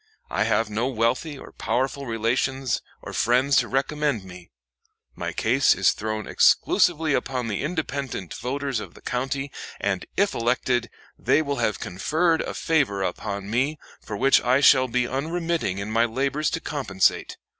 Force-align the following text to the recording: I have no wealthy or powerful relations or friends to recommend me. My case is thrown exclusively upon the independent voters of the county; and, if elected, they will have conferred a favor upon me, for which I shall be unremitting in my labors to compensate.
I 0.31 0.45
have 0.45 0.67
no 0.67 0.87
wealthy 0.87 1.37
or 1.37 1.51
powerful 1.51 2.07
relations 2.07 2.81
or 3.03 3.13
friends 3.13 3.55
to 3.57 3.67
recommend 3.67 4.23
me. 4.23 4.49
My 5.13 5.31
case 5.31 5.75
is 5.75 5.91
thrown 5.91 6.25
exclusively 6.25 7.13
upon 7.13 7.47
the 7.47 7.61
independent 7.61 8.33
voters 8.33 8.79
of 8.79 8.95
the 8.95 9.01
county; 9.01 9.51
and, 9.79 10.07
if 10.17 10.33
elected, 10.33 10.89
they 11.19 11.43
will 11.43 11.57
have 11.57 11.79
conferred 11.79 12.41
a 12.41 12.55
favor 12.55 13.03
upon 13.03 13.47
me, 13.51 13.77
for 14.01 14.17
which 14.17 14.41
I 14.41 14.59
shall 14.59 14.87
be 14.87 15.07
unremitting 15.07 15.77
in 15.77 15.91
my 15.91 16.05
labors 16.05 16.49
to 16.49 16.59
compensate. 16.59 17.37